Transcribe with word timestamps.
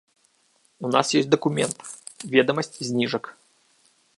У 0.87 0.89
нас 0.95 1.11
ёсць 1.19 1.29
дакумент, 1.35 1.77
ведамасць 2.33 2.73
зніжак. 2.89 3.23